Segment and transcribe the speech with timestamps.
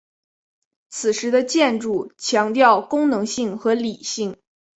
[0.89, 4.35] 此时的建筑强调功能性和理性。